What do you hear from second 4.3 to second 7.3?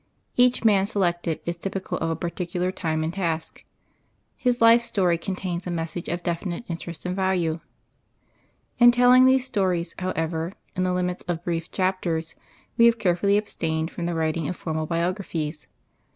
His life story contains a message of definite interest and